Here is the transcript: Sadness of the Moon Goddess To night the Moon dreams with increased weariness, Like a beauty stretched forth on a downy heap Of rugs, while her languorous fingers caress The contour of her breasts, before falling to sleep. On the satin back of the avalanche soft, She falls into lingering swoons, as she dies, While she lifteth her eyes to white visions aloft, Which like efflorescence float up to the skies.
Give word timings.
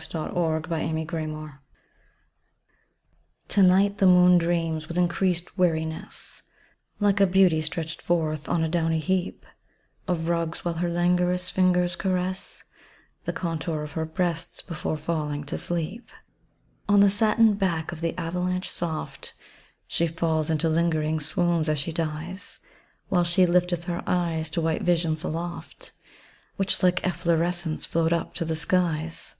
Sadness 0.00 0.32
of 0.32 0.62
the 0.70 0.78
Moon 0.78 1.04
Goddess 1.42 1.56
To 3.48 3.62
night 3.62 3.98
the 3.98 4.06
Moon 4.06 4.38
dreams 4.38 4.88
with 4.88 4.96
increased 4.96 5.58
weariness, 5.58 6.44
Like 7.00 7.20
a 7.20 7.26
beauty 7.26 7.60
stretched 7.60 8.00
forth 8.00 8.48
on 8.48 8.64
a 8.64 8.68
downy 8.70 8.98
heap 8.98 9.44
Of 10.08 10.30
rugs, 10.30 10.64
while 10.64 10.76
her 10.76 10.88
languorous 10.88 11.50
fingers 11.50 11.96
caress 11.96 12.64
The 13.24 13.34
contour 13.34 13.82
of 13.82 13.92
her 13.92 14.06
breasts, 14.06 14.62
before 14.62 14.96
falling 14.96 15.44
to 15.44 15.58
sleep. 15.58 16.08
On 16.88 17.00
the 17.00 17.10
satin 17.10 17.52
back 17.52 17.92
of 17.92 18.00
the 18.00 18.18
avalanche 18.18 18.70
soft, 18.70 19.34
She 19.86 20.06
falls 20.06 20.48
into 20.48 20.70
lingering 20.70 21.20
swoons, 21.20 21.68
as 21.68 21.78
she 21.78 21.92
dies, 21.92 22.60
While 23.10 23.24
she 23.24 23.44
lifteth 23.44 23.84
her 23.84 24.02
eyes 24.06 24.48
to 24.52 24.62
white 24.62 24.80
visions 24.80 25.24
aloft, 25.24 25.92
Which 26.56 26.82
like 26.82 27.06
efflorescence 27.06 27.84
float 27.84 28.14
up 28.14 28.32
to 28.36 28.46
the 28.46 28.56
skies. 28.56 29.36